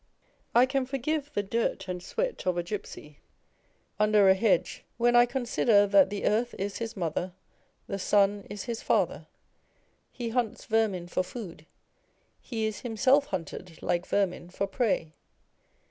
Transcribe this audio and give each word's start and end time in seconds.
I 0.55 0.65
can 0.65 0.87
forgive 0.87 1.31
the 1.35 1.43
dirt 1.43 1.87
and 1.87 2.01
sweat 2.01 2.47
of 2.47 2.57
a 2.57 2.63
gipsy 2.63 3.19
under 3.99 4.27
a 4.29 4.33
Hot 4.33 4.33
and 4.33 4.41
Cold.. 4.41 4.65
241 4.97 5.13
hedge, 5.13 5.13
when 5.13 5.15
I 5.15 5.25
consider 5.27 5.85
that 5.85 6.09
the 6.09 6.25
earth 6.25 6.55
is 6.57 6.79
his 6.79 6.97
mother, 6.97 7.33
the 7.85 7.99
sun 7.99 8.47
is 8.49 8.63
his 8.63 8.81
father. 8.81 9.27
He 10.11 10.29
hunts 10.29 10.65
vermin 10.65 11.07
for 11.07 11.21
food: 11.21 11.67
lie 12.51 12.57
is 12.57 12.79
himself 12.79 13.27
hunted 13.27 13.77
like 13.83 14.07
vermin 14.07 14.49
for 14.49 14.65
prey. 14.65 15.13